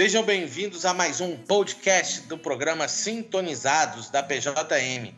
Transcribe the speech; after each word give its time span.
Sejam 0.00 0.22
bem-vindos 0.22 0.86
a 0.86 0.94
mais 0.94 1.20
um 1.20 1.36
podcast 1.36 2.22
do 2.22 2.38
programa 2.38 2.88
Sintonizados 2.88 4.08
da 4.08 4.22
PJM. 4.22 5.14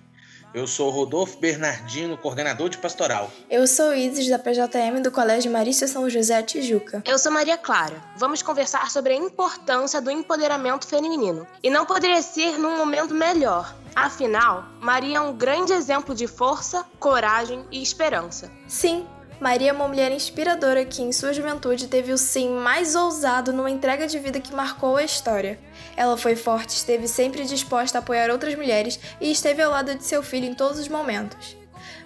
Eu 0.52 0.66
sou 0.66 0.90
Rodolfo 0.90 1.38
Bernardino, 1.38 2.18
coordenador 2.18 2.68
de 2.68 2.78
pastoral. 2.78 3.30
Eu 3.48 3.64
sou 3.68 3.94
Isis, 3.94 4.28
da 4.28 4.40
PJM 4.40 5.00
do 5.00 5.12
Colégio 5.12 5.52
Marista 5.52 5.86
São 5.86 6.10
José 6.10 6.42
Tijuca. 6.42 7.00
Eu 7.06 7.16
sou 7.16 7.30
Maria 7.30 7.56
Clara. 7.56 8.02
Vamos 8.16 8.42
conversar 8.42 8.90
sobre 8.90 9.12
a 9.12 9.16
importância 9.16 10.00
do 10.00 10.10
empoderamento 10.10 10.84
feminino. 10.84 11.46
E 11.62 11.70
não 11.70 11.86
poderia 11.86 12.20
ser 12.20 12.58
num 12.58 12.76
momento 12.76 13.14
melhor. 13.14 13.72
Afinal, 13.94 14.64
Maria 14.80 15.18
é 15.18 15.20
um 15.20 15.36
grande 15.36 15.72
exemplo 15.72 16.12
de 16.12 16.26
força, 16.26 16.84
coragem 16.98 17.64
e 17.70 17.80
esperança. 17.80 18.50
Sim, 18.66 19.06
Maria 19.42 19.70
é 19.70 19.72
uma 19.72 19.88
mulher 19.88 20.12
inspiradora 20.12 20.84
que, 20.84 21.02
em 21.02 21.10
sua 21.10 21.32
juventude, 21.32 21.88
teve 21.88 22.12
o 22.12 22.16
sim 22.16 22.48
mais 22.48 22.94
ousado 22.94 23.52
numa 23.52 23.68
entrega 23.68 24.06
de 24.06 24.16
vida 24.16 24.38
que 24.38 24.54
marcou 24.54 24.96
a 24.96 25.02
história. 25.02 25.58
Ela 25.96 26.16
foi 26.16 26.36
forte, 26.36 26.76
esteve 26.76 27.08
sempre 27.08 27.44
disposta 27.44 27.98
a 27.98 28.00
apoiar 28.00 28.30
outras 28.30 28.54
mulheres 28.54 29.00
e 29.20 29.32
esteve 29.32 29.60
ao 29.60 29.72
lado 29.72 29.96
de 29.96 30.04
seu 30.04 30.22
filho 30.22 30.46
em 30.46 30.54
todos 30.54 30.78
os 30.78 30.86
momentos. 30.86 31.56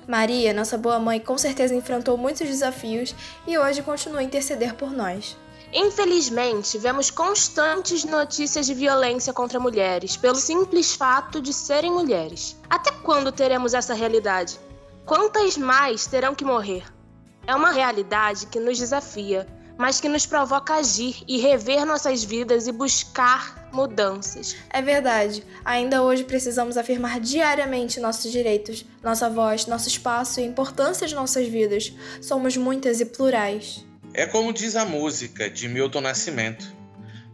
Maria, 0.08 0.54
nossa 0.54 0.78
boa 0.78 0.98
mãe, 0.98 1.20
com 1.20 1.36
certeza 1.36 1.74
enfrentou 1.74 2.16
muitos 2.16 2.48
desafios 2.48 3.14
e 3.46 3.58
hoje 3.58 3.82
continua 3.82 4.20
a 4.20 4.24
interceder 4.24 4.74
por 4.74 4.91
nós. 4.91 5.36
Infelizmente, 5.74 6.78
vemos 6.78 7.10
constantes 7.10 8.02
notícias 8.02 8.64
de 8.64 8.72
violência 8.72 9.34
contra 9.34 9.60
mulheres 9.60 10.16
pelo 10.16 10.36
simples 10.36 10.94
fato 10.94 11.42
de 11.42 11.52
serem 11.52 11.92
mulheres. 11.92 12.56
Até 12.70 12.91
quando 13.02 13.30
teremos 13.30 13.74
essa 13.74 13.92
realidade? 13.92 14.58
Quantas 15.05 15.58
mais 15.58 16.06
terão 16.06 16.34
que 16.34 16.42
morrer? 16.42 16.95
É 17.47 17.55
uma 17.55 17.70
realidade 17.70 18.47
que 18.47 18.58
nos 18.58 18.77
desafia, 18.77 19.47
mas 19.78 20.00
que 20.00 20.08
nos 20.08 20.27
provoca 20.27 20.75
agir 20.75 21.22
e 21.28 21.39
rever 21.39 21.84
nossas 21.84 22.25
vidas 22.25 22.66
e 22.66 22.72
buscar 22.72 23.69
mudanças. 23.72 24.56
É 24.70 24.83
verdade. 24.83 25.44
Ainda 25.64 26.02
hoje 26.02 26.24
precisamos 26.24 26.77
afirmar 26.77 27.20
diariamente 27.20 28.00
nossos 28.00 28.33
direitos, 28.33 28.84
nossa 29.02 29.30
voz, 29.30 29.67
nosso 29.67 29.86
espaço 29.86 30.41
e 30.41 30.42
a 30.42 30.47
importância 30.47 31.06
de 31.06 31.14
nossas 31.14 31.47
vidas. 31.47 31.92
Somos 32.20 32.56
muitas 32.56 33.00
e 33.00 33.05
plurais. 33.05 33.84
É 34.12 34.27
como 34.27 34.52
diz 34.52 34.74
a 34.74 34.84
música 34.84 35.48
de 35.48 35.69
Milton 35.69 36.00
Nascimento: 36.00 36.67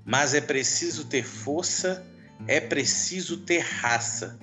Mas 0.04 0.34
é 0.34 0.40
preciso 0.40 1.06
ter 1.06 1.24
força, 1.24 2.04
é 2.46 2.60
preciso 2.60 3.38
ter 3.38 3.60
raça, 3.60 4.38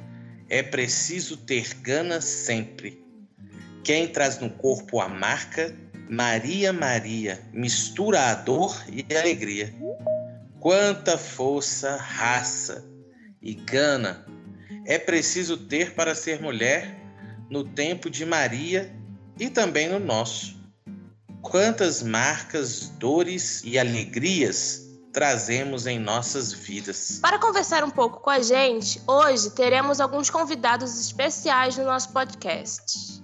é 0.49 0.63
preciso 0.63 1.37
ter 1.37 1.75
gana 1.75 2.21
sempre. 2.21 3.08
Quem 3.83 4.07
traz 4.07 4.39
no 4.39 4.49
corpo 4.49 4.99
a 4.99 5.07
marca, 5.07 5.75
Maria, 6.09 6.73
Maria, 6.73 7.39
mistura 7.53 8.31
a 8.31 8.35
dor 8.35 8.83
e 8.91 9.05
a 9.15 9.19
alegria. 9.19 9.73
Quanta 10.59 11.17
força, 11.17 11.95
raça 11.95 12.85
e 13.41 13.53
gana 13.53 14.25
é 14.85 14.97
preciso 14.97 15.55
ter 15.55 15.93
para 15.93 16.15
ser 16.15 16.41
mulher 16.41 16.97
no 17.49 17.63
tempo 17.63 18.09
de 18.09 18.25
Maria 18.25 18.91
e 19.39 19.49
também 19.49 19.87
no 19.87 19.99
nosso. 19.99 20.59
Quantas 21.41 22.03
marcas, 22.03 22.89
dores 22.89 23.61
e 23.63 23.79
alegrias 23.79 24.89
trazemos 25.13 25.87
em 25.87 25.97
nossas 25.99 26.51
vidas. 26.51 27.19
Para 27.21 27.39
conversar 27.39 27.83
um 27.83 27.89
pouco 27.89 28.19
com 28.19 28.29
a 28.29 28.41
gente, 28.41 29.01
hoje 29.07 29.51
teremos 29.51 29.99
alguns 29.99 30.29
convidados 30.29 30.99
especiais 30.99 31.77
no 31.77 31.85
nosso 31.85 32.11
podcast. 32.11 33.18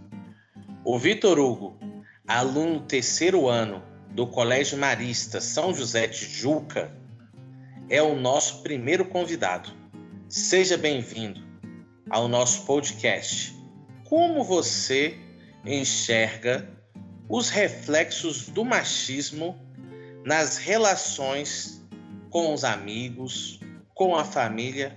O 0.88 1.00
Vitor 1.00 1.40
Hugo, 1.40 1.80
aluno 2.28 2.80
terceiro 2.80 3.50
ano 3.50 3.82
do 4.12 4.28
Colégio 4.28 4.78
Marista 4.78 5.42
São 5.42 5.74
José 5.74 6.06
de 6.06 6.26
Juca, 6.26 6.96
é 7.90 8.04
o 8.04 8.16
nosso 8.16 8.62
primeiro 8.62 9.04
convidado. 9.06 9.72
Seja 10.30 10.78
bem-vindo 10.78 11.42
ao 12.08 12.28
nosso 12.28 12.68
podcast. 12.68 13.52
Como 14.04 14.44
você 14.44 15.18
enxerga 15.66 16.70
os 17.28 17.50
reflexos 17.50 18.48
do 18.48 18.64
machismo 18.64 19.60
nas 20.24 20.58
relações 20.58 21.84
com 22.30 22.54
os 22.54 22.64
amigos, 22.64 23.60
com 23.96 24.16
a 24.16 24.24
família 24.24 24.96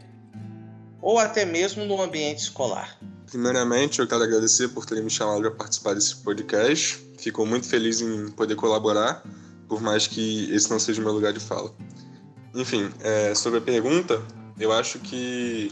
ou 1.01 1.19
até 1.19 1.47
mesmo 1.47 1.87
no 1.87 1.99
ambiente 1.99 2.41
escolar? 2.41 3.01
Primeiramente, 3.31 3.99
eu 3.99 4.07
quero 4.07 4.23
agradecer 4.23 4.69
por 4.69 4.87
terem 4.87 5.05
me 5.05 5.11
chamado 5.11 5.43
para 5.43 5.51
participar 5.51 5.95
desse 5.95 6.17
podcast. 6.17 6.99
Fico 7.19 7.45
muito 7.45 7.69
feliz 7.69 8.01
em 8.01 8.31
poder 8.31 8.55
colaborar, 8.55 9.23
por 9.69 9.83
mais 9.83 10.07
que 10.07 10.51
esse 10.51 10.71
não 10.71 10.79
seja 10.79 11.01
o 11.01 11.05
meu 11.05 11.13
lugar 11.13 11.33
de 11.33 11.41
fala. 11.41 11.75
Enfim, 12.55 12.91
é, 13.01 13.35
sobre 13.35 13.59
a 13.59 13.63
pergunta, 13.63 14.23
eu 14.59 14.73
acho 14.73 14.99
que 15.01 15.71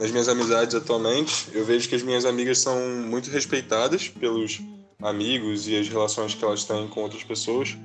nas 0.00 0.10
minhas 0.10 0.28
amizades 0.28 0.74
atualmente, 0.74 1.48
eu 1.52 1.64
vejo 1.64 1.88
que 1.88 1.94
as 1.94 2.02
minhas 2.02 2.24
amigas 2.24 2.58
são 2.58 2.80
muito 3.02 3.30
respeitadas 3.30 4.08
pelos 4.08 4.62
amigos 5.02 5.68
e 5.68 5.76
as 5.76 5.86
relações 5.88 6.34
que 6.34 6.42
elas 6.42 6.64
têm 6.64 6.88
com 6.88 7.02
outras 7.02 7.22
pessoas. 7.22 7.76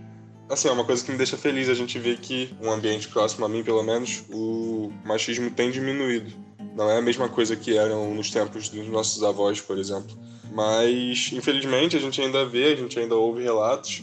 Assim, 0.48 0.70
é 0.70 0.72
uma 0.72 0.86
coisa 0.86 1.04
que 1.04 1.12
me 1.12 1.18
deixa 1.18 1.36
feliz 1.36 1.68
a 1.68 1.74
gente 1.74 2.00
ver 2.00 2.20
que 2.20 2.56
um 2.62 2.72
ambiente 2.72 3.10
próximo 3.10 3.46
a 3.46 3.50
mim, 3.50 3.64
pelo 3.64 3.84
menos, 3.84 4.24
o 4.30 4.92
machismo 5.04 5.52
tem 5.52 5.70
diminuído 5.70 6.49
não 6.80 6.90
é 6.90 6.98
a 6.98 7.02
mesma 7.02 7.28
coisa 7.28 7.58
que 7.58 7.78
eram 7.78 8.16
nos 8.16 8.32
tempos 8.32 8.70
dos 8.70 8.88
nossos 8.88 9.22
avós, 9.22 9.60
por 9.60 9.78
exemplo. 9.78 10.18
Mas, 10.54 11.30
infelizmente, 11.34 11.98
a 11.98 12.00
gente 12.00 12.22
ainda 12.22 12.46
vê, 12.46 12.72
a 12.72 12.76
gente 12.78 12.98
ainda 12.98 13.16
ouve 13.16 13.44
relatos 13.44 14.02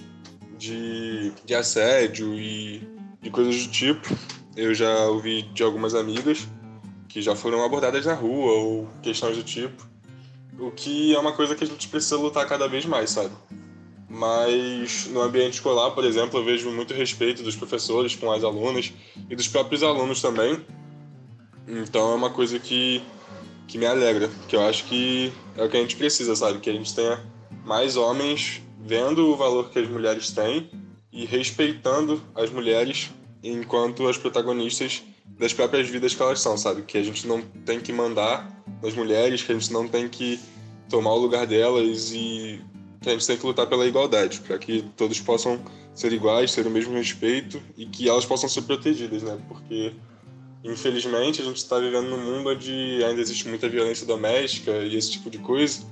de, 0.59 1.33
de 1.43 1.55
assédio 1.55 2.35
e 2.35 2.87
de 3.23 3.31
coisas 3.31 3.67
do 3.67 3.73
tipo. 3.73 4.15
Eu 4.55 4.75
já 4.75 5.07
ouvi 5.07 5.45
de 5.55 5.63
algumas 5.63 5.95
amigas 5.95 6.47
que 7.09 7.23
já 7.23 7.35
foram 7.35 7.65
abordadas 7.65 8.05
na 8.05 8.13
rua 8.13 8.53
ou 8.53 8.89
questões 9.03 9.39
do 9.39 9.43
tipo. 9.43 9.89
O 10.59 10.71
que 10.71 11.15
é 11.17 11.19
uma 11.19 11.33
coisa 11.33 11.55
que 11.55 11.65
a 11.65 11.67
gente 11.67 11.89
precisa 11.89 12.19
lutar 12.19 12.47
cada 12.47 12.69
vez 12.69 12.85
mais, 12.85 13.09
sabe? 13.09 13.35
Mas 14.07 15.07
no 15.07 15.23
ambiente 15.23 15.55
escolar, 15.55 15.93
por 15.93 16.05
exemplo, 16.05 16.39
eu 16.39 16.45
vejo 16.45 16.71
muito 16.71 16.93
respeito 16.93 17.43
dos 17.43 17.57
professores 17.57 18.15
com 18.15 18.31
as 18.31 18.45
alunas 18.45 18.93
e 19.31 19.35
dos 19.35 19.49
próprios 19.49 19.83
alunos 19.83 20.21
também 20.21 20.63
então 21.67 22.13
é 22.13 22.15
uma 22.15 22.31
coisa 22.31 22.59
que, 22.59 23.03
que 23.67 23.79
me 23.79 23.87
alegra, 23.87 24.31
que 24.49 24.57
eu 24.57 24.63
acho 24.63 24.85
que 24.85 25.33
é 25.57 25.65
o 25.65 25.69
que 25.69 25.77
a 25.77 25.81
gente 25.81 25.97
precisa, 25.97 26.35
sabe? 26.37 26.61
Que 26.61 26.71
a 26.71 26.73
gente 26.73 26.95
tenha 26.95 27.25
mais 27.65 27.97
homens 27.97 28.63
vendo 28.81 29.27
o 29.27 29.37
valor 29.37 29.71
que 29.71 29.79
as 29.79 29.89
mulheres 29.89 30.31
têm 30.31 30.71
e 31.13 31.25
respeitando 31.25 32.23
as 32.35 32.51
mulheres 32.51 33.11
enquanto 33.43 34.07
as 34.07 34.17
protagonistas 34.17 35.03
das 35.39 35.53
próprias 35.53 35.89
vidas 35.89 36.15
que 36.15 36.23
elas 36.23 36.41
são, 36.41 36.57
sabe? 36.57 36.83
Que 36.83 36.99
a 36.99 37.03
gente 37.03 37.27
não 37.27 37.43
tem 37.65 37.81
que 37.81 37.93
mandar 37.93 38.49
nas 38.83 38.95
mulheres, 38.95 39.43
que 39.43 39.53
a 39.53 39.55
gente 39.55 39.73
não 39.73 39.89
tem 39.89 40.09
que 40.09 40.39
tomar 40.89 41.13
o 41.13 41.19
lugar 41.19 41.47
delas 41.47 42.13
e 42.13 42.61
que 43.01 43.09
a 43.09 43.13
gente 43.13 43.27
tem 43.27 43.37
que 43.37 43.47
lutar 43.47 43.67
pela 43.67 43.87
igualdade, 43.87 44.41
para 44.41 44.59
que 44.59 44.83
todos 44.97 45.21
possam 45.21 45.61
ser 45.95 46.13
iguais, 46.13 46.55
ter 46.55 46.67
o 46.67 46.71
mesmo 46.71 46.95
respeito 46.95 47.61
e 47.77 47.87
que 47.87 48.09
elas 48.09 48.25
possam 48.25 48.49
ser 48.49 48.63
protegidas, 48.63 49.23
né? 49.23 49.39
Porque 49.49 49.95
Infelizmente, 50.67 51.41
a 51.41 51.45
gente 51.45 51.59
está 51.59 51.79
vivendo 51.79 52.09
num 52.09 52.19
mundo 52.19 52.51
onde 52.51 53.03
ainda 53.05 53.21
existe 53.21 53.47
muita 53.47 53.69
violência 53.69 54.05
doméstica 54.05 54.73
e 54.73 54.97
esse 54.97 55.13
tipo 55.13 55.31
de 55.31 55.39
coisa. 55.39 55.85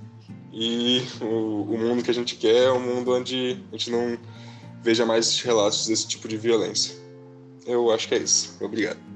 E 0.53 1.03
o, 1.21 1.63
o 1.63 1.79
mundo 1.79 2.03
que 2.03 2.11
a 2.11 2.15
gente 2.15 2.35
quer 2.35 2.65
é 2.65 2.73
um 2.73 2.81
mundo 2.81 3.13
onde 3.13 3.57
a 3.73 3.77
gente 3.77 3.91
não 3.91 4.19
veja 4.83 5.07
mais 5.07 5.41
relatos 5.41 5.87
desse 5.87 6.09
tipo 6.09 6.27
de 6.27 6.37
violência. 6.37 6.97
Eu 7.65 7.91
acho 7.93 8.09
que 8.09 8.15
é 8.17 8.19
isso. 8.19 8.57
Obrigado. 8.61 9.14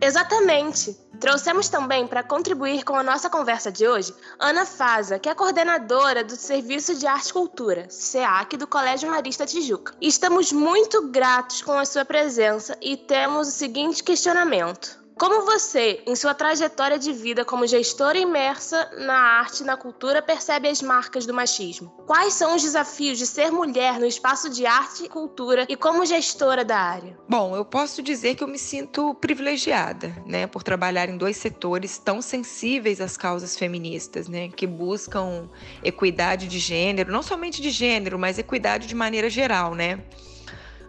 Exatamente. 0.00 0.96
Trouxemos 1.18 1.68
também 1.68 2.06
para 2.06 2.22
contribuir 2.22 2.84
com 2.84 2.94
a 2.94 3.02
nossa 3.02 3.30
conversa 3.30 3.72
de 3.72 3.88
hoje 3.88 4.14
Ana 4.38 4.66
Faza, 4.66 5.18
que 5.18 5.28
é 5.28 5.34
coordenadora 5.34 6.22
do 6.22 6.36
Serviço 6.36 6.94
de 6.94 7.06
Arte 7.06 7.30
e 7.30 7.32
Cultura, 7.32 7.86
SEAC, 7.88 8.56
do 8.56 8.66
Colégio 8.66 9.10
Marista 9.10 9.46
Tijuca. 9.46 9.94
estamos 10.00 10.52
muito 10.52 11.08
gratos 11.08 11.62
com 11.62 11.72
a 11.72 11.86
sua 11.86 12.04
presença 12.04 12.76
e 12.82 12.96
temos 12.96 13.48
o 13.48 13.52
seguinte 13.52 14.02
questionamento: 14.02 15.05
como 15.18 15.46
você, 15.46 16.02
em 16.06 16.14
sua 16.14 16.34
trajetória 16.34 16.98
de 16.98 17.10
vida 17.10 17.42
como 17.42 17.66
gestora 17.66 18.18
imersa 18.18 18.90
na 18.98 19.14
arte 19.14 19.62
e 19.62 19.66
na 19.66 19.76
cultura, 19.76 20.20
percebe 20.20 20.68
as 20.68 20.82
marcas 20.82 21.24
do 21.24 21.32
machismo? 21.32 21.88
Quais 22.06 22.34
são 22.34 22.54
os 22.54 22.62
desafios 22.62 23.16
de 23.16 23.26
ser 23.26 23.50
mulher 23.50 23.98
no 23.98 24.04
espaço 24.04 24.50
de 24.50 24.66
arte 24.66 25.04
e 25.04 25.08
cultura 25.08 25.64
e 25.68 25.74
como 25.74 26.04
gestora 26.04 26.62
da 26.62 26.78
área? 26.78 27.18
Bom, 27.26 27.56
eu 27.56 27.64
posso 27.64 28.02
dizer 28.02 28.34
que 28.34 28.44
eu 28.44 28.48
me 28.48 28.58
sinto 28.58 29.14
privilegiada, 29.14 30.14
né, 30.26 30.46
por 30.46 30.62
trabalhar 30.62 31.08
em 31.08 31.16
dois 31.16 31.38
setores 31.38 31.96
tão 31.96 32.20
sensíveis 32.20 33.00
às 33.00 33.16
causas 33.16 33.56
feministas, 33.56 34.28
né, 34.28 34.48
que 34.48 34.66
buscam 34.66 35.48
equidade 35.82 36.46
de 36.46 36.58
gênero, 36.58 37.10
não 37.10 37.22
somente 37.22 37.62
de 37.62 37.70
gênero, 37.70 38.18
mas 38.18 38.38
equidade 38.38 38.86
de 38.86 38.94
maneira 38.94 39.30
geral, 39.30 39.74
né? 39.74 40.04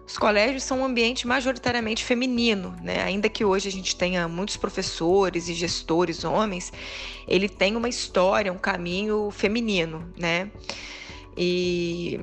Os 0.08 0.18
colégios 0.18 0.64
são 0.64 0.80
um 0.82 0.86
ambiente 0.86 1.28
majoritariamente 1.28 2.04
feminino, 2.06 2.76
né? 2.82 3.04
Ainda 3.04 3.30
que 3.30 3.44
hoje 3.46 3.68
a 3.68 3.72
gente 3.72 3.96
tenha 3.96 4.28
muitos 4.28 4.58
professores 4.58 5.50
e 5.50 5.54
gestores 5.54 6.24
homens, 6.24 6.72
ele 7.28 7.50
tem 7.50 7.76
uma 7.76 7.90
história, 7.90 8.52
um 8.54 8.58
caminho 8.58 9.30
feminino, 9.32 10.12
né? 10.18 10.50
E 11.38 12.20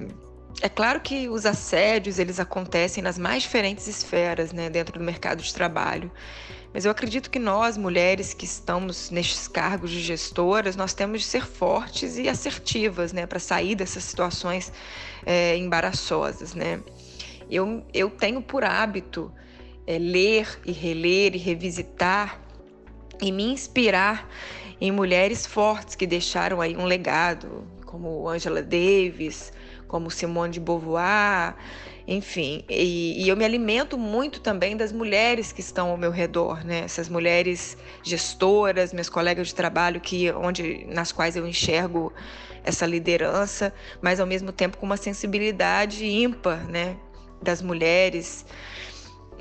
É 0.62 0.68
claro 0.68 1.00
que 1.00 1.28
os 1.28 1.44
assédios 1.46 2.18
eles 2.18 2.40
acontecem 2.40 3.02
nas 3.02 3.18
mais 3.18 3.42
diferentes 3.42 3.86
esferas, 3.88 4.52
né, 4.52 4.70
dentro 4.70 4.98
do 4.98 5.04
mercado 5.04 5.42
de 5.42 5.52
trabalho. 5.52 6.10
Mas 6.72 6.84
eu 6.84 6.90
acredito 6.90 7.30
que 7.30 7.38
nós, 7.38 7.76
mulheres 7.76 8.34
que 8.34 8.44
estamos 8.44 9.10
nestes 9.10 9.46
cargos 9.48 9.90
de 9.90 10.00
gestoras, 10.00 10.76
nós 10.76 10.94
temos 10.94 11.20
de 11.22 11.26
ser 11.26 11.46
fortes 11.46 12.16
e 12.18 12.28
assertivas, 12.28 13.12
né, 13.12 13.26
para 13.26 13.38
sair 13.40 13.74
dessas 13.74 14.04
situações 14.04 14.72
é, 15.26 15.56
embaraçosas, 15.56 16.54
né. 16.54 16.82
Eu, 17.50 17.84
eu 17.92 18.10
tenho 18.10 18.40
por 18.42 18.64
hábito 18.64 19.32
é, 19.86 19.98
ler 19.98 20.60
e 20.64 20.72
reler 20.72 21.34
e 21.34 21.38
revisitar 21.38 22.40
e 23.20 23.30
me 23.30 23.44
inspirar 23.44 24.28
em 24.80 24.90
mulheres 24.90 25.46
fortes 25.46 25.94
que 25.94 26.06
deixaram 26.06 26.60
aí 26.60 26.76
um 26.76 26.84
legado, 26.84 27.64
como 27.86 28.28
Angela 28.28 28.62
Davis, 28.62 29.52
como 29.86 30.10
Simone 30.10 30.52
de 30.52 30.60
Beauvoir, 30.60 31.54
enfim. 32.06 32.64
E, 32.68 33.22
e, 33.24 33.28
eu 33.28 33.36
me 33.36 33.44
alimento 33.44 33.96
muito 33.96 34.40
também 34.40 34.76
das 34.76 34.92
mulheres 34.92 35.52
que 35.52 35.60
estão 35.60 35.90
ao 35.90 35.96
meu 35.96 36.10
redor, 36.10 36.64
né? 36.64 36.80
Essas 36.80 37.08
mulheres 37.08 37.78
gestoras, 38.02 38.92
minhas 38.92 39.08
colegas 39.08 39.48
de 39.48 39.54
trabalho, 39.54 40.00
que 40.00 40.30
onde 40.32 40.84
nas 40.86 41.12
quais 41.12 41.36
eu 41.36 41.46
enxergo 41.46 42.12
essa 42.64 42.84
liderança, 42.84 43.72
mas 44.02 44.18
ao 44.18 44.26
mesmo 44.26 44.50
tempo 44.50 44.78
com 44.78 44.86
uma 44.86 44.96
sensibilidade 44.96 46.04
ímpar, 46.04 46.66
né? 46.68 46.96
Das 47.44 47.62
mulheres. 47.62 48.44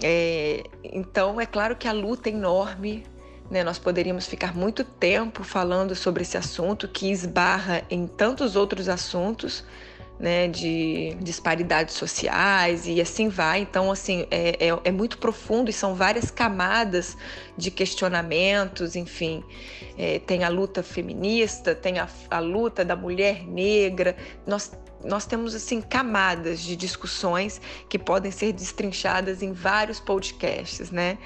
É, 0.01 0.63
então, 0.83 1.39
é 1.39 1.45
claro 1.45 1.75
que 1.75 1.87
a 1.87 1.91
luta 1.91 2.29
é 2.29 2.33
enorme. 2.33 3.03
Né? 3.49 3.63
Nós 3.63 3.79
poderíamos 3.79 4.25
ficar 4.25 4.55
muito 4.55 4.83
tempo 4.83 5.43
falando 5.43 5.95
sobre 5.95 6.23
esse 6.23 6.37
assunto 6.37 6.87
que 6.87 7.09
esbarra 7.09 7.83
em 7.89 8.05
tantos 8.05 8.55
outros 8.55 8.89
assuntos, 8.89 9.63
né, 10.19 10.47
de 10.47 11.17
disparidades 11.21 11.95
sociais 11.95 12.87
e 12.87 13.01
assim 13.01 13.29
vai. 13.29 13.59
Então, 13.59 13.91
assim, 13.91 14.25
é, 14.29 14.67
é, 14.67 14.79
é, 14.83 14.91
muito 14.91 15.17
profundo 15.17 15.69
e 15.69 15.73
são 15.73 15.95
várias 15.95 16.29
camadas 16.31 17.17
de 17.57 17.69
questionamentos, 17.71 18.95
enfim. 18.95 19.43
É, 19.97 20.19
tem 20.19 20.43
a 20.43 20.49
luta 20.49 20.83
feminista, 20.83 21.75
tem 21.75 21.99
a, 21.99 22.07
a 22.29 22.39
luta 22.39 22.85
da 22.85 22.95
mulher 22.95 23.45
negra. 23.45 24.15
Nós 24.45 24.71
nós 25.03 25.25
temos 25.25 25.53
assim 25.53 25.81
camadas 25.81 26.61
de 26.61 26.75
discussões 26.75 27.59
que 27.89 27.99
podem 27.99 28.31
ser 28.31 28.53
destrinchadas 28.53 29.41
em 29.41 29.51
vários 29.51 29.99
podcasts, 29.99 30.91
né? 30.91 31.17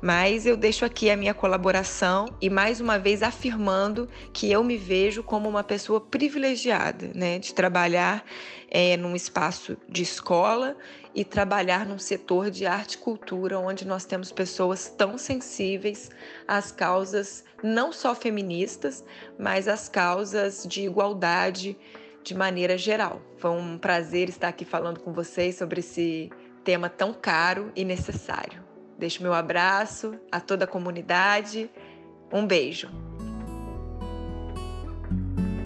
Mas 0.00 0.46
eu 0.46 0.56
deixo 0.56 0.84
aqui 0.84 1.10
a 1.10 1.16
minha 1.16 1.34
colaboração 1.34 2.26
e 2.40 2.48
mais 2.48 2.80
uma 2.80 2.98
vez 2.98 3.22
afirmando 3.22 4.08
que 4.32 4.50
eu 4.50 4.62
me 4.62 4.76
vejo 4.76 5.22
como 5.22 5.48
uma 5.48 5.64
pessoa 5.64 6.00
privilegiada, 6.00 7.10
né, 7.14 7.38
de 7.38 7.54
trabalhar 7.54 8.24
é, 8.70 8.96
num 8.96 9.14
espaço 9.14 9.76
de 9.88 10.02
escola 10.02 10.76
e 11.14 11.24
trabalhar 11.24 11.86
num 11.86 11.98
setor 11.98 12.50
de 12.50 12.66
arte 12.66 12.94
e 12.94 12.98
cultura 12.98 13.58
onde 13.58 13.86
nós 13.86 14.04
temos 14.04 14.32
pessoas 14.32 14.88
tão 14.88 15.16
sensíveis 15.16 16.10
às 16.46 16.72
causas 16.72 17.44
não 17.62 17.92
só 17.92 18.14
feministas, 18.14 19.04
mas 19.38 19.68
às 19.68 19.88
causas 19.88 20.66
de 20.68 20.82
igualdade 20.82 21.76
de 22.24 22.34
maneira 22.34 22.76
geral. 22.78 23.20
Foi 23.36 23.50
um 23.50 23.76
prazer 23.76 24.28
estar 24.30 24.48
aqui 24.48 24.64
falando 24.64 24.98
com 24.98 25.12
vocês 25.12 25.56
sobre 25.56 25.80
esse 25.80 26.30
tema 26.64 26.88
tão 26.88 27.12
caro 27.12 27.70
e 27.76 27.84
necessário. 27.84 28.64
Deixo 28.98 29.22
meu 29.22 29.34
abraço 29.34 30.18
a 30.32 30.40
toda 30.40 30.64
a 30.64 30.68
comunidade. 30.68 31.70
Um 32.32 32.46
beijo. 32.46 33.03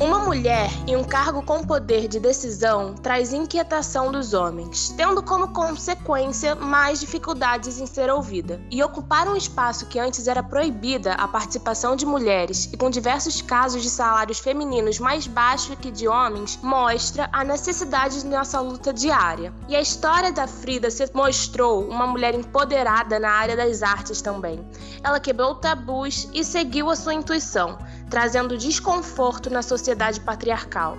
Uma 0.01 0.21
mulher 0.21 0.71
em 0.87 0.95
um 0.95 1.03
cargo 1.03 1.43
com 1.43 1.65
poder 1.65 2.07
de 2.07 2.21
decisão 2.21 2.95
traz 2.95 3.33
inquietação 3.33 4.13
dos 4.13 4.33
homens, 4.33 4.95
tendo 4.97 5.21
como 5.25 5.49
consequência 5.49 6.55
mais 6.55 7.01
dificuldades 7.01 7.81
em 7.81 7.87
ser 7.87 8.09
ouvida. 8.09 8.61
E 8.71 8.81
ocupar 8.81 9.27
um 9.27 9.35
espaço 9.35 9.87
que 9.87 9.99
antes 9.99 10.29
era 10.29 10.41
proibida 10.41 11.15
a 11.15 11.27
participação 11.27 11.97
de 11.97 12.07
mulheres 12.07 12.71
e 12.73 12.77
com 12.77 12.89
diversos 12.89 13.43
casos 13.43 13.83
de 13.83 13.91
salários 13.91 14.39
femininos 14.39 15.01
mais 15.01 15.27
baixos 15.27 15.77
que 15.81 15.91
de 15.91 16.07
homens, 16.07 16.61
mostra 16.63 17.29
a 17.33 17.43
necessidade 17.43 18.21
de 18.21 18.29
nossa 18.29 18.61
luta 18.61 18.93
diária. 18.93 19.53
E 19.69 19.75
a 19.75 19.81
história 19.81 20.31
da 20.31 20.47
Frida 20.47 20.93
se 20.93 21.11
mostrou 21.13 21.83
uma 21.83 22.07
mulher 22.07 22.37
empoderada 22.37 23.19
na 23.19 23.31
área 23.31 23.57
das 23.57 23.83
artes 23.83 24.23
também. 24.23 24.65
Ela 25.03 25.19
quebrou 25.19 25.57
tabus 25.57 26.29
e 26.33 26.45
seguiu 26.45 26.89
a 26.89 26.95
sua 26.95 27.15
intuição 27.15 27.77
trazendo 28.11 28.57
desconforto 28.57 29.51
na 29.51 29.63
sociedade 29.63 30.21
patriarcal. 30.21 30.97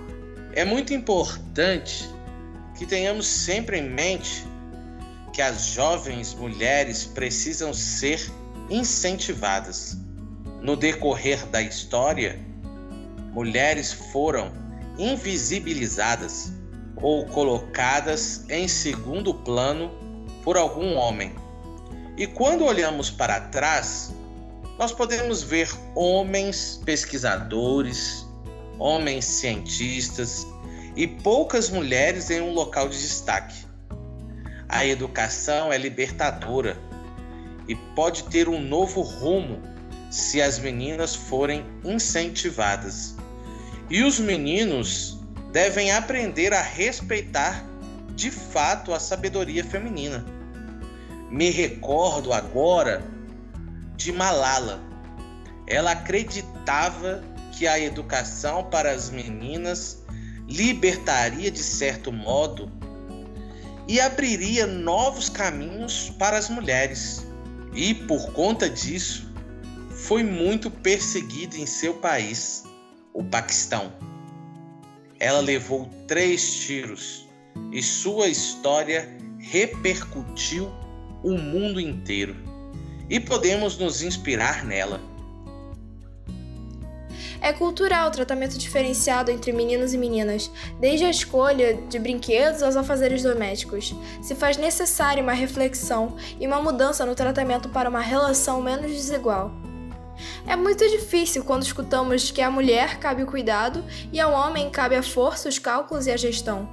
É 0.52 0.64
muito 0.64 0.92
importante 0.92 2.08
que 2.76 2.86
tenhamos 2.86 3.26
sempre 3.26 3.78
em 3.78 3.88
mente 3.88 4.44
que 5.32 5.42
as 5.42 5.66
jovens 5.66 6.34
mulheres 6.34 7.04
precisam 7.04 7.72
ser 7.72 8.20
incentivadas. 8.68 9.96
No 10.60 10.76
decorrer 10.76 11.46
da 11.46 11.62
história, 11.62 12.38
mulheres 13.32 13.92
foram 13.92 14.52
invisibilizadas 14.98 16.52
ou 16.96 17.24
colocadas 17.26 18.44
em 18.48 18.68
segundo 18.68 19.32
plano 19.32 19.90
por 20.42 20.56
algum 20.56 20.94
homem. 20.96 21.34
E 22.16 22.26
quando 22.26 22.64
olhamos 22.64 23.10
para 23.10 23.40
trás, 23.40 24.12
nós 24.80 24.92
podemos 24.92 25.42
ver 25.42 25.70
homens 25.94 26.80
pesquisadores, 26.86 28.26
homens 28.78 29.26
cientistas 29.26 30.46
e 30.96 31.06
poucas 31.06 31.68
mulheres 31.68 32.30
em 32.30 32.40
um 32.40 32.54
local 32.54 32.88
de 32.88 32.98
destaque. 32.98 33.66
A 34.70 34.86
educação 34.86 35.70
é 35.70 35.76
libertadora 35.76 36.78
e 37.68 37.74
pode 37.94 38.24
ter 38.24 38.48
um 38.48 38.58
novo 38.58 39.02
rumo 39.02 39.60
se 40.10 40.40
as 40.40 40.58
meninas 40.58 41.14
forem 41.14 41.62
incentivadas. 41.84 43.14
E 43.90 44.02
os 44.02 44.18
meninos 44.18 45.18
devem 45.52 45.92
aprender 45.92 46.54
a 46.54 46.62
respeitar 46.62 47.66
de 48.14 48.30
fato 48.30 48.94
a 48.94 48.98
sabedoria 48.98 49.62
feminina. 49.62 50.24
Me 51.30 51.50
recordo 51.50 52.32
agora 52.32 53.19
de 54.00 54.12
Malala. 54.12 54.82
Ela 55.66 55.92
acreditava 55.92 57.22
que 57.52 57.66
a 57.66 57.78
educação 57.78 58.64
para 58.64 58.90
as 58.90 59.10
meninas 59.10 60.02
libertaria 60.48 61.50
de 61.50 61.62
certo 61.62 62.10
modo 62.10 62.72
e 63.86 64.00
abriria 64.00 64.66
novos 64.66 65.28
caminhos 65.28 66.10
para 66.18 66.38
as 66.38 66.48
mulheres. 66.48 67.26
E 67.74 67.94
por 67.94 68.32
conta 68.32 68.68
disso, 68.70 69.30
foi 69.90 70.24
muito 70.24 70.70
perseguida 70.70 71.56
em 71.56 71.66
seu 71.66 71.94
país, 71.94 72.64
o 73.12 73.22
Paquistão. 73.22 73.92
Ela 75.18 75.40
levou 75.40 75.90
três 76.08 76.54
tiros 76.54 77.28
e 77.70 77.82
sua 77.82 78.28
história 78.28 79.08
repercutiu 79.38 80.70
o 81.22 81.36
mundo 81.36 81.78
inteiro 81.78 82.49
e 83.10 83.18
podemos 83.18 83.76
nos 83.76 84.00
inspirar 84.00 84.64
nela. 84.64 85.00
É 87.42 87.54
cultural 87.54 88.08
o 88.08 88.10
tratamento 88.10 88.58
diferenciado 88.58 89.30
entre 89.30 89.50
meninos 89.50 89.94
e 89.94 89.98
meninas, 89.98 90.50
desde 90.78 91.06
a 91.06 91.10
escolha 91.10 91.74
de 91.74 91.98
brinquedos 91.98 92.62
aos 92.62 92.76
afazeres 92.76 93.22
domésticos. 93.22 93.94
Se 94.22 94.34
faz 94.34 94.58
necessária 94.58 95.22
uma 95.22 95.32
reflexão 95.32 96.16
e 96.38 96.46
uma 96.46 96.60
mudança 96.60 97.04
no 97.06 97.14
tratamento 97.14 97.70
para 97.70 97.88
uma 97.88 98.00
relação 98.00 98.60
menos 98.60 98.92
desigual. 98.92 99.52
É 100.46 100.54
muito 100.54 100.86
difícil 100.86 101.42
quando 101.42 101.62
escutamos 101.62 102.30
que 102.30 102.42
à 102.42 102.50
mulher 102.50 102.98
cabe 102.98 103.22
o 103.22 103.26
cuidado 103.26 103.82
e 104.12 104.20
ao 104.20 104.32
homem 104.32 104.68
cabe 104.68 104.94
a 104.94 105.02
força, 105.02 105.48
os 105.48 105.58
cálculos 105.58 106.06
e 106.06 106.10
a 106.10 106.16
gestão. 106.18 106.68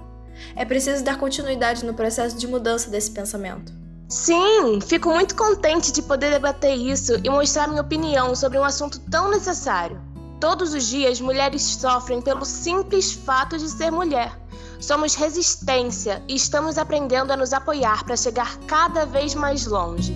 É 0.53 0.65
preciso 0.65 1.01
dar 1.01 1.17
continuidade 1.17 1.86
no 1.86 1.94
processo 1.94 2.38
de 2.38 2.46
mudança 2.46 2.91
desse 2.91 3.10
pensamento. 3.10 3.87
Sim, 4.10 4.80
fico 4.80 5.10
muito 5.10 5.36
contente 5.36 5.92
de 5.92 6.02
poder 6.02 6.32
debater 6.32 6.74
isso 6.76 7.20
e 7.24 7.30
mostrar 7.30 7.68
minha 7.68 7.82
opinião 7.82 8.34
sobre 8.36 8.58
um 8.58 8.64
assunto 8.64 9.00
tão 9.00 9.30
necessário. 9.30 10.02
Todos 10.40 10.74
os 10.74 10.88
dias, 10.88 11.20
mulheres 11.20 11.62
sofrem 11.62 12.22
pelo 12.22 12.46
simples 12.46 13.12
fato 13.12 13.58
de 13.58 13.68
ser 13.68 13.92
mulher. 13.92 14.32
Somos 14.80 15.14
resistência 15.14 16.24
e 16.28 16.36
estamos 16.36 16.78
aprendendo 16.78 17.34
a 17.34 17.38
nos 17.38 17.52
apoiar 17.52 18.06
para 18.06 18.16
chegar 18.16 18.58
cada 18.60 19.06
vez 19.06 19.36
mais 19.36 19.66
longe. 19.66 20.16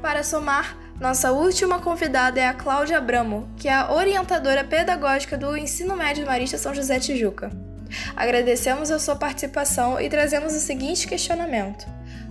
Para 0.00 0.22
somar, 0.22 0.76
nossa 1.00 1.32
última 1.32 1.80
convidada 1.80 2.38
é 2.38 2.46
a 2.46 2.54
Cláudia 2.54 2.98
Abramo, 2.98 3.48
que 3.56 3.66
é 3.66 3.74
a 3.74 3.92
orientadora 3.92 4.62
pedagógica 4.62 5.36
do 5.36 5.56
Ensino 5.56 5.96
Médio 5.96 6.26
Marista 6.26 6.58
São 6.58 6.72
José 6.72 7.00
Tijuca. 7.00 7.69
Agradecemos 8.16 8.90
a 8.90 8.98
sua 8.98 9.16
participação 9.16 10.00
e 10.00 10.08
trazemos 10.08 10.54
o 10.54 10.60
seguinte 10.60 11.06
questionamento: 11.06 11.86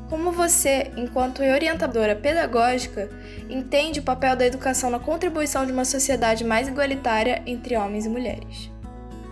Como 0.09 0.31
você, 0.31 0.91
enquanto 0.95 1.41
orientadora 1.41 2.15
pedagógica, 2.15 3.09
entende 3.49 3.99
o 3.99 4.03
papel 4.03 4.35
da 4.35 4.45
educação 4.45 4.89
na 4.89 4.99
contribuição 4.99 5.65
de 5.65 5.71
uma 5.71 5.85
sociedade 5.85 6.43
mais 6.43 6.67
igualitária 6.67 7.41
entre 7.45 7.75
homens 7.75 8.05
e 8.05 8.09
mulheres? 8.09 8.71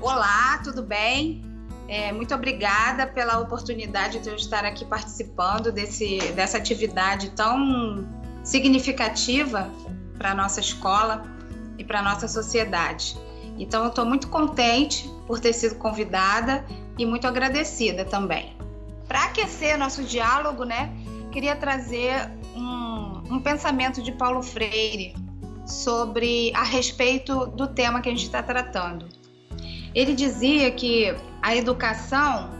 Olá, 0.01 0.59
tudo 0.63 0.83
bem? 0.83 1.43
É, 1.87 2.11
muito 2.11 2.35
obrigada 2.35 3.07
pela 3.07 3.39
oportunidade 3.39 4.19
de 4.19 4.29
eu 4.29 4.35
estar 4.35 4.65
aqui 4.65 4.83
participando 4.85 5.71
desse, 5.71 6.19
dessa 6.33 6.57
atividade 6.57 7.29
tão 7.29 8.05
significativa 8.43 9.71
para 10.17 10.31
a 10.31 10.35
nossa 10.35 10.59
escola 10.59 11.23
e 11.77 11.83
para 11.83 11.99
a 11.99 12.03
nossa 12.03 12.27
sociedade. 12.27 13.17
Então, 13.57 13.83
eu 13.83 13.89
estou 13.89 14.05
muito 14.05 14.27
contente 14.27 15.09
por 15.25 15.39
ter 15.39 15.53
sido 15.53 15.75
convidada 15.75 16.65
e 16.97 17.05
muito 17.05 17.27
agradecida 17.27 18.05
também. 18.05 18.55
Para 19.07 19.25
aquecer 19.25 19.77
nosso 19.77 20.03
diálogo, 20.03 20.63
né, 20.63 20.93
queria 21.31 21.55
trazer 21.55 22.29
um, 22.55 23.35
um 23.35 23.39
pensamento 23.39 24.01
de 24.01 24.11
Paulo 24.11 24.41
Freire 24.43 25.15
sobre 25.65 26.51
a 26.55 26.63
respeito 26.63 27.47
do 27.47 27.67
tema 27.67 28.01
que 28.01 28.09
a 28.09 28.11
gente 28.11 28.23
está 28.23 28.41
tratando. 28.41 29.07
Ele 29.93 30.13
dizia 30.13 30.71
que 30.71 31.15
a 31.41 31.55
educação 31.55 32.51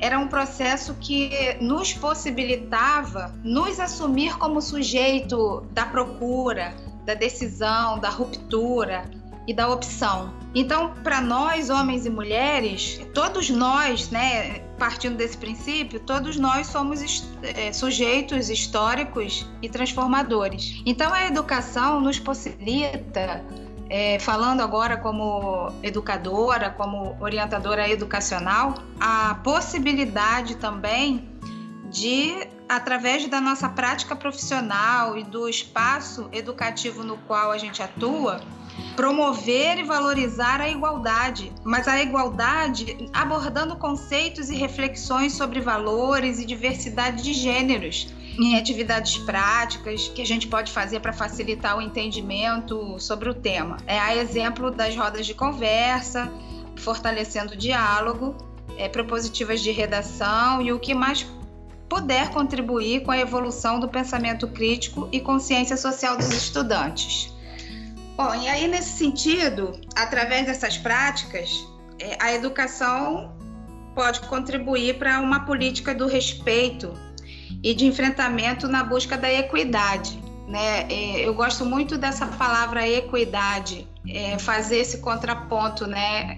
era 0.00 0.18
um 0.18 0.28
processo 0.28 0.94
que 0.94 1.30
nos 1.60 1.92
possibilitava 1.92 3.34
nos 3.42 3.80
assumir 3.80 4.36
como 4.36 4.60
sujeito 4.60 5.62
da 5.72 5.86
procura, 5.86 6.74
da 7.04 7.14
decisão, 7.14 7.98
da 7.98 8.10
ruptura 8.10 9.08
e 9.46 9.54
da 9.54 9.68
opção. 9.68 10.34
Então, 10.54 10.94
para 11.04 11.20
nós, 11.20 11.70
homens 11.70 12.06
e 12.06 12.10
mulheres, 12.10 13.00
todos 13.12 13.50
nós, 13.50 14.10
né, 14.10 14.60
partindo 14.78 15.16
desse 15.16 15.36
princípio, 15.36 16.00
todos 16.00 16.36
nós 16.36 16.66
somos 16.66 17.24
é, 17.42 17.72
sujeitos 17.72 18.48
históricos 18.48 19.46
e 19.60 19.68
transformadores. 19.68 20.82
Então, 20.86 21.12
a 21.12 21.26
educação 21.26 22.00
nos 22.00 22.18
possibilita 22.18 23.44
é, 23.88 24.18
falando 24.18 24.62
agora 24.62 24.96
como 24.96 25.72
educadora, 25.82 26.70
como 26.70 27.16
orientadora 27.20 27.88
educacional, 27.88 28.74
a 28.98 29.36
possibilidade 29.44 30.56
também 30.56 31.28
de, 31.90 32.48
através 32.68 33.26
da 33.28 33.40
nossa 33.40 33.68
prática 33.68 34.16
profissional 34.16 35.16
e 35.16 35.22
do 35.22 35.48
espaço 35.48 36.28
educativo 36.32 37.04
no 37.04 37.16
qual 37.18 37.50
a 37.50 37.58
gente 37.58 37.82
atua, 37.82 38.40
promover 38.94 39.78
e 39.78 39.82
valorizar 39.82 40.60
a 40.60 40.68
igualdade, 40.68 41.52
mas 41.64 41.86
a 41.86 42.02
igualdade 42.02 43.08
abordando 43.12 43.76
conceitos 43.76 44.50
e 44.50 44.56
reflexões 44.56 45.32
sobre 45.32 45.60
valores 45.60 46.38
e 46.38 46.44
diversidade 46.44 47.22
de 47.22 47.32
gêneros 47.32 48.08
em 48.38 48.58
atividades 48.58 49.16
práticas 49.18 50.08
que 50.08 50.20
a 50.20 50.26
gente 50.26 50.46
pode 50.46 50.70
fazer 50.70 51.00
para 51.00 51.12
facilitar 51.12 51.78
o 51.78 51.80
entendimento 51.80 52.98
sobre 52.98 53.30
o 53.30 53.34
tema. 53.34 53.78
É 53.86 53.98
a 53.98 54.14
exemplo 54.14 54.70
das 54.70 54.94
rodas 54.94 55.24
de 55.24 55.32
conversa, 55.32 56.30
fortalecendo 56.76 57.54
o 57.54 57.56
diálogo, 57.56 58.36
é, 58.76 58.88
propositivas 58.88 59.60
de 59.60 59.70
redação 59.70 60.60
e 60.60 60.70
o 60.70 60.78
que 60.78 60.94
mais 60.94 61.22
puder 61.88 62.30
contribuir 62.30 63.02
com 63.02 63.10
a 63.10 63.18
evolução 63.18 63.78
do 63.78 63.88
pensamento 63.88 64.48
crítico 64.48 65.08
e 65.12 65.20
consciência 65.20 65.76
social 65.76 66.16
dos 66.16 66.30
estudantes. 66.32 67.34
Bom, 68.16 68.34
e 68.34 68.48
aí 68.48 68.66
nesse 68.66 68.96
sentido, 68.96 69.78
através 69.94 70.46
dessas 70.46 70.78
práticas, 70.78 71.66
é, 71.98 72.16
a 72.20 72.32
educação 72.32 73.34
pode 73.94 74.20
contribuir 74.20 74.98
para 74.98 75.20
uma 75.20 75.40
política 75.40 75.94
do 75.94 76.06
respeito 76.06 76.92
e 77.62 77.74
de 77.74 77.86
enfrentamento 77.86 78.68
na 78.68 78.82
busca 78.82 79.16
da 79.16 79.32
equidade. 79.32 80.18
Né? 80.48 80.86
É, 80.88 81.26
eu 81.26 81.34
gosto 81.34 81.64
muito 81.64 81.98
dessa 81.98 82.26
palavra 82.26 82.88
equidade, 82.88 83.86
é, 84.08 84.38
fazer 84.38 84.78
esse 84.78 84.98
contraponto, 84.98 85.86
né? 85.86 86.36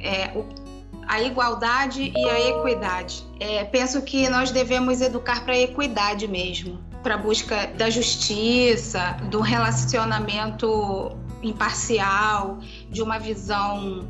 A 1.09 1.23
igualdade 1.23 2.13
e 2.15 2.29
a 2.29 2.49
equidade. 2.51 3.27
É, 3.41 3.65
penso 3.65 4.03
que 4.03 4.29
nós 4.29 4.51
devemos 4.51 5.01
educar 5.01 5.43
para 5.43 5.55
a 5.55 5.59
equidade 5.59 6.29
mesmo, 6.29 6.79
para 7.03 7.15
a 7.15 7.19
busca 7.19 7.67
da 7.69 7.89
justiça, 7.89 9.17
do 9.31 9.41
relacionamento 9.41 11.17
imparcial, 11.43 12.59
de 12.91 13.03
uma 13.03 13.19
visão 13.19 14.07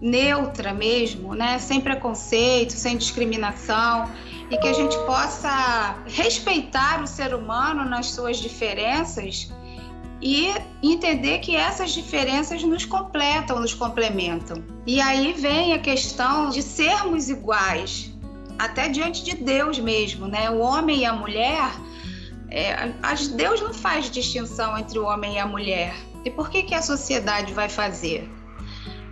neutra 0.00 0.72
mesmo, 0.72 1.34
né? 1.34 1.58
sem 1.58 1.80
preconceito, 1.80 2.72
sem 2.72 2.96
discriminação 2.96 4.10
e 4.50 4.56
que 4.56 4.68
a 4.68 4.72
gente 4.72 4.96
possa 5.06 5.96
respeitar 6.06 7.02
o 7.02 7.06
ser 7.06 7.34
humano 7.34 7.84
nas 7.84 8.06
suas 8.06 8.38
diferenças 8.38 9.50
e 10.22 10.52
entender 10.82 11.38
que 11.38 11.56
essas 11.56 11.92
diferenças 11.92 12.62
nos 12.62 12.84
completam, 12.84 13.60
nos 13.60 13.72
complementam. 13.72 14.62
E 14.86 15.00
aí 15.00 15.32
vem 15.32 15.72
a 15.72 15.78
questão 15.78 16.50
de 16.50 16.62
sermos 16.62 17.30
iguais, 17.30 18.10
até 18.58 18.88
diante 18.88 19.24
de 19.24 19.34
Deus 19.34 19.78
mesmo, 19.78 20.26
né? 20.26 20.50
O 20.50 20.58
homem 20.58 21.00
e 21.00 21.04
a 21.06 21.12
mulher, 21.14 21.70
é, 22.50 22.92
Deus 23.34 23.60
não 23.60 23.72
faz 23.72 24.10
distinção 24.10 24.76
entre 24.76 24.98
o 24.98 25.04
homem 25.04 25.34
e 25.34 25.38
a 25.38 25.46
mulher. 25.46 25.94
E 26.24 26.30
por 26.30 26.50
que, 26.50 26.64
que 26.64 26.74
a 26.74 26.82
sociedade 26.82 27.54
vai 27.54 27.68
fazer? 27.68 28.28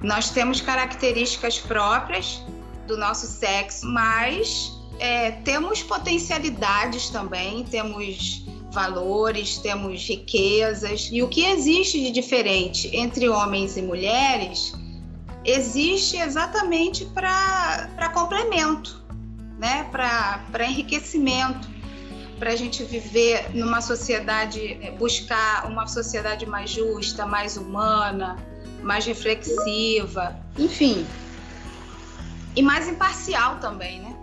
Nós 0.02 0.30
temos 0.30 0.60
características 0.60 1.58
próprias 1.58 2.42
do 2.86 2.96
nosso 2.98 3.26
sexo, 3.26 3.86
mas 3.86 4.72
é, 4.98 5.30
temos 5.30 5.82
potencialidades 5.82 7.08
também, 7.08 7.64
temos 7.64 8.44
valores, 8.70 9.58
temos 9.58 10.06
riquezas. 10.06 11.08
E 11.12 11.22
o 11.22 11.28
que 11.28 11.44
existe 11.44 12.00
de 12.00 12.10
diferente 12.10 12.94
entre 12.94 13.28
homens 13.28 13.76
e 13.76 13.82
mulheres 13.82 14.72
existe 15.44 16.16
exatamente 16.16 17.04
para 17.06 18.10
complemento, 18.12 19.02
né? 19.58 19.84
para 19.90 20.66
enriquecimento, 20.66 21.68
para 22.38 22.50
a 22.50 22.56
gente 22.56 22.84
viver 22.84 23.50
numa 23.54 23.80
sociedade, 23.80 24.78
é, 24.80 24.90
buscar 24.92 25.66
uma 25.66 25.86
sociedade 25.86 26.46
mais 26.46 26.70
justa, 26.70 27.26
mais 27.26 27.56
humana, 27.56 28.36
mais 28.82 29.04
reflexiva, 29.04 30.38
enfim. 30.56 31.04
E 32.54 32.62
mais 32.62 32.88
imparcial 32.88 33.58
também, 33.58 34.00
né? 34.00 34.16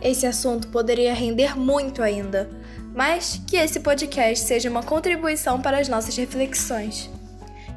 Esse 0.00 0.26
assunto 0.26 0.68
poderia 0.68 1.14
render 1.14 1.58
muito 1.58 2.02
ainda, 2.02 2.50
mas 2.96 3.40
que 3.46 3.56
esse 3.56 3.78
podcast 3.80 4.44
seja 4.44 4.70
uma 4.70 4.82
contribuição 4.82 5.60
para 5.60 5.78
as 5.78 5.88
nossas 5.88 6.16
reflexões. 6.16 7.10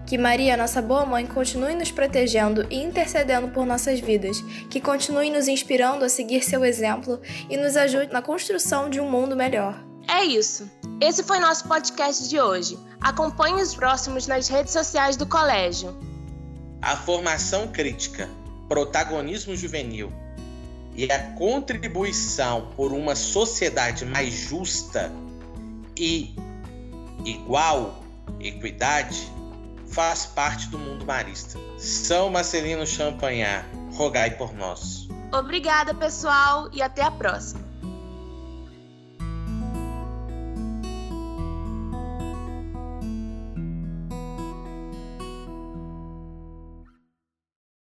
Que 0.07 0.17
Maria, 0.17 0.57
nossa 0.57 0.81
boa 0.81 1.05
mãe, 1.05 1.27
continue 1.27 1.75
nos 1.75 1.91
protegendo 1.91 2.65
e 2.71 2.81
intercedendo 2.81 3.49
por 3.49 3.65
nossas 3.65 3.99
vidas, 3.99 4.41
que 4.69 4.81
continue 4.81 5.29
nos 5.29 5.47
inspirando 5.47 6.03
a 6.03 6.09
seguir 6.09 6.41
seu 6.41 6.65
exemplo 6.65 7.21
e 7.47 7.57
nos 7.57 7.77
ajude 7.77 8.11
na 8.11 8.21
construção 8.21 8.89
de 8.89 8.99
um 8.99 9.07
mundo 9.07 9.35
melhor. 9.35 9.79
É 10.07 10.23
isso. 10.23 10.67
Esse 10.99 11.21
foi 11.21 11.38
nosso 11.38 11.67
podcast 11.67 12.27
de 12.27 12.39
hoje. 12.39 12.79
Acompanhe 12.99 13.61
os 13.61 13.75
próximos 13.75 14.25
nas 14.25 14.47
redes 14.47 14.73
sociais 14.73 15.15
do 15.15 15.27
colégio. 15.27 15.95
A 16.81 16.95
formação 16.95 17.67
crítica, 17.67 18.27
protagonismo 18.67 19.55
juvenil 19.55 20.11
e 21.00 21.10
a 21.10 21.32
contribuição 21.36 22.74
por 22.75 22.91
uma 22.91 23.15
sociedade 23.15 24.03
mais 24.03 24.34
justa 24.34 25.10
e 25.96 26.36
igual, 27.24 28.03
equidade, 28.41 29.32
faz 29.88 30.25
parte 30.25 30.68
do 30.68 30.77
mundo 30.77 31.06
marista. 31.06 31.58
São 31.77 32.29
Marcelino 32.29 32.86
Champagnat, 32.86 33.65
rogai 33.94 34.32
por 34.32 34.53
nós. 34.53 35.08
Obrigada, 35.32 35.94
pessoal, 35.94 36.70
e 36.74 36.82
até 36.82 37.01
a 37.01 37.12
próxima. 37.12 37.68